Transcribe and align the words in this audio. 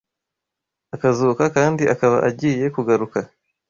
akazuka 0.95 1.43
kandi 1.55 1.83
akaba 1.93 2.17
agiye 2.29 2.65
kugaruka 2.75 3.19